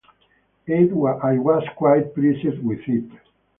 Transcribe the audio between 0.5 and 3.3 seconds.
I was quite pleased with it.